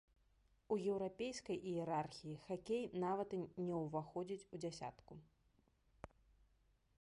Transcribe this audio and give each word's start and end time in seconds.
У 0.75 0.75
еўрапейскай 0.93 1.59
іерархіі 1.71 2.33
хакей 2.45 2.83
нават 3.05 3.37
не 3.67 3.75
ўваходзіць 3.83 4.49
у 4.57 4.63
дзясятку. 4.65 5.13